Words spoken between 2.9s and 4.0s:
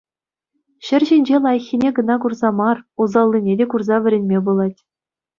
усаллине те курса